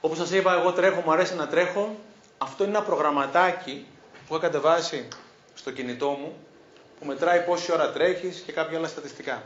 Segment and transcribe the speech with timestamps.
[0.00, 1.96] Όπως σας είπα, εγώ τρέχω, μου αρέσει να τρέχω.
[2.38, 5.08] Αυτό είναι ένα προγραμματάκι που έχω κατεβάσει
[5.54, 6.36] στο κινητό μου
[6.98, 9.42] που μετράει πόση ώρα τρέχεις και κάποια άλλα στατιστικά.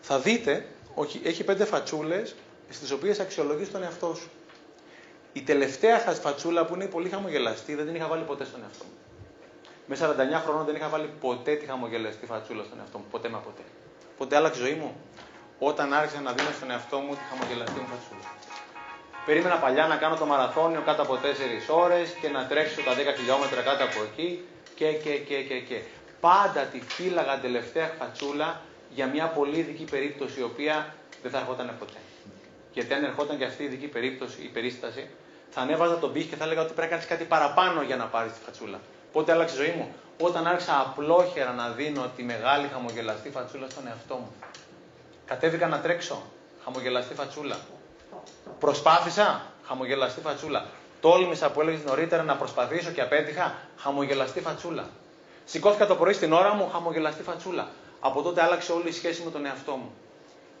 [0.00, 2.34] Θα δείτε ότι έχει πέντε φατσούλες
[2.68, 4.30] στις οποίες αξιολογείς τον εαυτό σου.
[5.32, 8.96] Η τελευταία φατσούλα που είναι πολύ χαμογελαστή δεν την είχα βάλει ποτέ στον εαυτό μου.
[9.86, 9.96] Με
[10.38, 13.04] 49 χρόνων δεν είχα βάλει ποτέ τη χαμογελαστή φατσούλα στον εαυτό μου.
[13.10, 13.62] Ποτέ μα ποτέ.
[14.16, 14.96] Ποτέ άλλαξε η ζωή μου.
[15.58, 18.28] Όταν άρχισα να δίνω στον εαυτό μου τη χαμογελαστή μου φατσούλα.
[19.28, 21.18] Περίμενα παλιά να κάνω το μαραθώνιο κάτω από 4
[21.74, 25.80] ώρες και να τρέξω τα 10 χιλιόμετρα κάτω από εκεί και, και, και, και, και.
[26.20, 28.60] Πάντα τη φύλαγα τελευταία φατσούλα
[28.94, 32.00] για μια πολύ ειδική περίπτωση η οποία δεν θα ερχόταν ποτέ.
[32.72, 35.08] Γιατί αν ερχόταν και αυτή η ειδική περίπτωση, η περίσταση,
[35.50, 38.04] θα ανέβαζα τον πύχη και θα έλεγα ότι πρέπει να κάνεις κάτι παραπάνω για να
[38.04, 38.80] πάρεις τη φατσούλα.
[39.12, 43.86] Πότε άλλαξε η ζωή μου; Όταν άρχισα απλόχερα να δίνω τη μεγάλη χαμογελαστή φατσούλα στον
[43.86, 44.32] εαυτό μου.
[45.26, 46.22] Κατέβηκα να τρέξω.
[46.64, 47.56] Χαμογελαστή φατσούλα.
[48.58, 49.42] Προσπάθησα.
[49.66, 50.66] Χαμογελαστή φατσούλα.
[51.00, 53.54] Τόλμησα που έλεγες νωρίτερα να προσπαθήσω και απέτυχα.
[53.76, 54.88] Χαμογελαστή φατσούλα.
[55.44, 56.68] Σηκώθηκα το πρωί στην ώρα μου.
[56.72, 57.68] Χαμογελαστή φατσούλα.
[58.00, 59.90] Από τότε άλλαξε όλη η σχέση με τον εαυτό μου.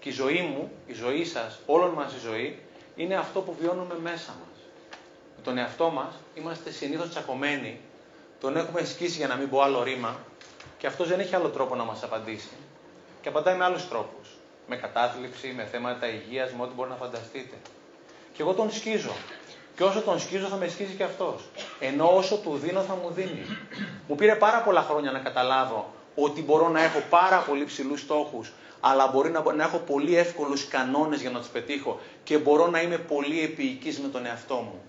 [0.00, 2.62] Και η ζωή μου, η ζωή σας, όλων μας η ζωή,
[2.96, 4.60] είναι αυτό που βιώνουμε μέσα μας.
[5.36, 7.80] Με τον εαυτό μας είμαστε συνήθως τσακωμένοι.
[8.40, 10.16] Τον έχουμε σκίσει για να μην πω άλλο ρήμα.
[10.78, 12.56] Και αυτός δεν έχει άλλο τρόπο να μας απαντήσει.
[13.20, 14.37] Και απαντάει με άλλους τρόπους
[14.68, 17.56] με κατάθλιψη, με θέματα υγείας, με ό,τι μπορεί να φανταστείτε.
[18.32, 19.12] Και εγώ τον σκίζω.
[19.76, 21.44] Και όσο τον σκίζω θα με σκίζει και αυτός.
[21.80, 23.44] Ενώ όσο του δίνω θα μου δίνει.
[24.08, 28.52] Μου πήρε πάρα πολλά χρόνια να καταλάβω ότι μπορώ να έχω πάρα πολύ ψηλούς στόχους,
[28.80, 32.82] αλλά μπορεί να, να έχω πολύ εύκολους κανόνες για να τους πετύχω και μπορώ να
[32.82, 34.80] είμαι πολύ επίοικης με τον εαυτό μου.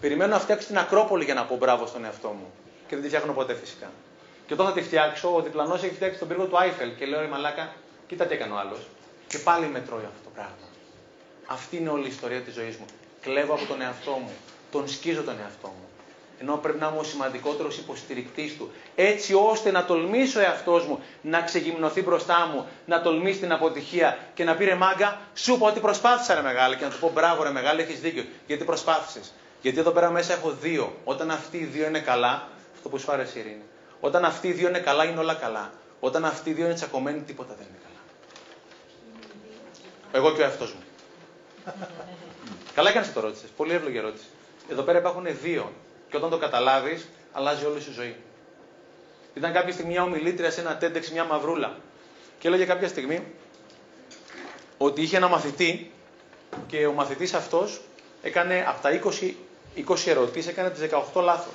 [0.00, 2.52] Περιμένω να φτιάξω την Ακρόπολη για να πω μπράβο στον εαυτό μου.
[2.86, 3.90] Και δεν τη φτιάχνω ποτέ φυσικά.
[4.46, 7.20] Και όταν θα τη φτιάξω, ο διπλανός έχει φτιάξει τον πύργο του Άιφελ και λέω
[7.20, 7.72] ρε Μαλάκα,
[8.12, 8.78] Κοίτα τι έκανε ο άλλος.
[9.26, 10.66] Και πάλι μετρώει αυτό το πράγμα.
[11.46, 12.84] Αυτή είναι όλη η ιστορία της ζωής μου.
[13.20, 14.32] Κλέβω από τον εαυτό μου.
[14.70, 15.88] Τον σκίζω τον εαυτό μου.
[16.40, 18.70] Ενώ πρέπει να είμαι ο σημαντικότερος υποστηρικτής του.
[18.94, 24.18] Έτσι ώστε να τολμήσει ο εαυτός μου να ξεγυμνωθεί μπροστά μου, να τολμήσει την αποτυχία
[24.34, 27.10] και να πει ρε μάγκα, σου πω ότι προσπάθησα ρε μεγάλη και να του πω
[27.14, 28.24] μπράβο ρε μεγάλη, έχεις δίκιο.
[28.46, 29.32] Γιατί προσπάθησες.
[29.62, 30.96] Γιατί εδώ πέρα μέσα έχω δύο.
[31.04, 33.62] Όταν αυτοί οι δύο είναι καλά, αυτό που σου άρεσε η ειρήνη.
[34.00, 35.72] Όταν αυτοί οι δύο είναι καλά, είναι όλα καλά.
[36.00, 38.01] Όταν αυτοί οι δύο είναι τσακωμένοι, τίποτα δεν είναι καλά.
[40.12, 40.82] Εγώ και ο εαυτός μου.
[42.74, 43.50] Καλά έκανες το ρώτησες.
[43.56, 44.24] Πολύ εύλογη ερώτηση.
[44.70, 45.72] Εδώ πέρα υπάρχουν δύο.
[46.10, 48.16] Και όταν το καταλάβεις, αλλάζει όλη σου ζωή.
[49.34, 51.76] Ήταν κάποια στιγμή μια ομιλήτρια σε ένα TEDx, μια μαυρούλα.
[52.38, 53.32] Και έλεγε κάποια στιγμή
[54.78, 55.90] ότι είχε ένα μαθητή
[56.66, 57.80] και ο μαθητής αυτός
[58.22, 59.34] έκανε από τα 20,
[59.88, 61.52] 20 ερωτήσεις, έκανε τις 18 λάθος.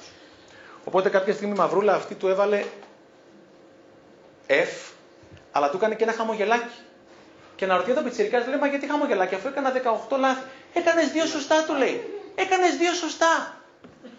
[0.84, 2.64] Οπότε κάποια στιγμή η μαυρούλα αυτή του έβαλε
[4.48, 4.92] F,
[5.52, 6.76] αλλά του έκανε και ένα χαμογελάκι.
[7.58, 9.72] Και να ρωτιέται ο Πιτσυρικά, λέει, Μα γιατί χαμογελάκι, αφού έκανα
[10.10, 10.42] 18 λάθη.
[10.74, 11.98] Έκανες δύο σωστά, του λέει.
[12.36, 13.58] Έκανες δύο σωστά.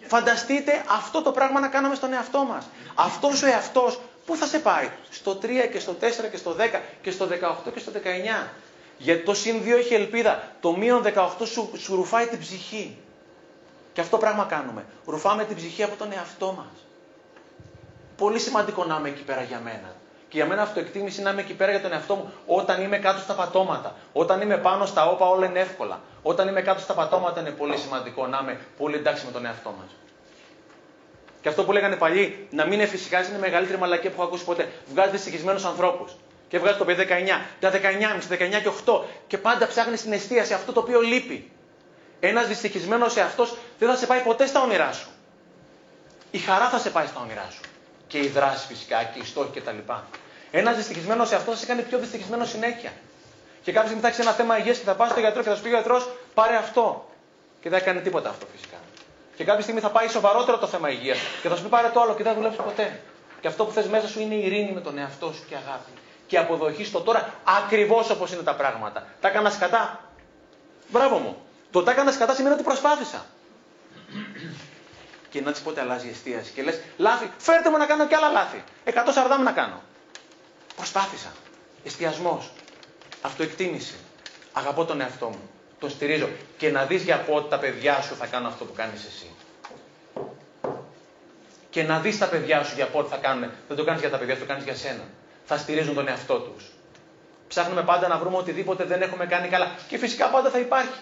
[0.01, 2.65] Φανταστείτε αυτό το πράγμα να κάναμε στον εαυτό μας.
[2.95, 6.81] Αυτός ο εαυτός, πού θα σε πάει, στο 3 και στο 4 και στο 10
[7.01, 8.47] και στο 18 και στο 19.
[8.97, 10.51] Γιατί το συν 2 έχει ελπίδα.
[10.59, 12.97] Το μείον 18 σου, σου ρουφάει την ψυχή.
[13.93, 14.85] Και αυτό πράγμα κάνουμε.
[15.05, 16.85] Ρουφάμε την ψυχή από τον εαυτό μας.
[18.17, 19.95] Πολύ σημαντικό να είμαι εκεί πέρα για μένα.
[20.29, 23.19] Και για μένα αυτοεκτίμηση να είμαι εκεί πέρα για τον εαυτό μου όταν είμαι κάτω
[23.19, 23.95] στα πατώματα.
[24.13, 26.01] Όταν είμαι πάνω στα όπα όλα είναι εύκολα.
[26.21, 29.75] Όταν είμαι κάτω στα πατώματα είναι πολύ σημαντικό να είμαι πολύ εντάξει με τον εαυτό
[29.79, 29.89] μας.
[31.41, 34.45] Και αυτό που λέγανε παλιοί, να μην εφησυχάζεις είναι η μεγαλύτερη μαλακία που έχω ακούσει
[34.45, 34.69] ποτέ.
[34.91, 36.15] Βγάζεις δυστυχισμένους ανθρώπους.
[36.47, 39.03] Και βγάζεις το παιδί 19, τα 19,5, 19 και 8.
[39.27, 41.51] Και πάντα ψάχνεις την αιστεία αυτό το οποίο λείπει.
[42.19, 45.07] Ένας δυστυχισμένος εαυτός δεν θα σε πάει ποτέ στα όνειρά σου.
[46.31, 47.68] Η χαρά θα σε πάει στα όνειρά σου
[48.09, 49.77] και η δράση φυσικά και οι στόχοι κτλ.
[50.51, 52.91] Ένας δυστυχισμένος σε αυτό θα σε κάνει πιο δυστυχισμένο συνέχεια.
[53.63, 55.55] Και κάποια στιγμή θα έχει ένα θέμα υγείας και θα πας στο γιατρό και θα
[55.55, 57.09] σου πει ο γιατρός, πάρε αυτό.
[57.61, 58.77] Και δεν θα κάνει τίποτα αυτό φυσικά.
[59.35, 62.01] Και κάποια στιγμή θα πάει σοβαρότερο το θέμα υγείας και θα σου πει πάρε το
[62.01, 62.99] άλλο και δεν θα δουλέψεις ποτέ.
[63.41, 65.91] Και αυτό που θες μέσα σου είναι η ειρήνη με τον εαυτό σου και αγάπη.
[66.27, 67.33] Και αποδοχή στο τώρα
[67.63, 69.05] ακριβώς όπως είναι τα πράγματα.
[69.21, 69.99] Τα έκανα σκατά.
[70.87, 71.37] Μπράβο μου.
[71.71, 73.25] Το τα έκανα σκατά σημαίνει ότι προσπάθησα
[75.29, 76.51] και να της πότε αλλάζει η εστίαση.
[76.51, 78.63] Και λες, λάθη, φέρτε μου να κάνω και άλλα λάθη.
[78.85, 78.91] 140
[79.37, 79.81] μου να κάνω.
[80.75, 81.31] Προσπάθησα.
[81.83, 82.51] Εστιασμός.
[83.21, 83.95] Αυτοεκτίμηση.
[84.53, 85.49] Αγαπώ τον εαυτό μου.
[85.79, 86.29] Τον στηρίζω.
[86.57, 89.29] Και να δεις για πότε τα παιδιά σου θα κάνουν αυτό που κάνεις εσύ.
[91.69, 93.51] Και να δεις τα παιδιά σου για πότε θα κάνουν.
[93.67, 95.03] Δεν το κάνεις για τα παιδιά σου, το κάνεις για σένα.
[95.45, 96.65] Θα στηρίζουν τον εαυτό τους.
[97.47, 99.75] Ψάχνουμε πάντα να βρούμε οτιδήποτε δεν έχουμε κάνει καλά.
[99.87, 100.99] Και φυσικά πάντα θα υπάρχει.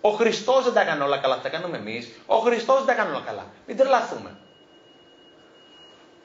[0.00, 2.08] Ο Χριστός δεν τα έκανε όλα καλά, τα κάνουμε εμείς.
[2.26, 3.46] Ο Χριστός δεν τα έκανε όλα καλά.
[3.66, 4.36] Μην τρελαθούμε.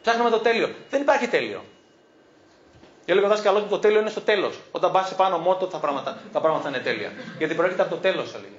[0.02, 0.76] Ψάχνουμε το τέλειο.
[0.90, 1.64] Δεν υπάρχει τέλειο.
[3.06, 4.60] Και έλεγε ο δάσκαλό ότι το τέλειο είναι στο τέλος.
[4.72, 7.12] Όταν πας πάνω μόνο τα πράγματα, τα πράγματα θα είναι τέλεια.
[7.38, 8.58] Γιατί προέρχεται από το τέλος, έλεγε.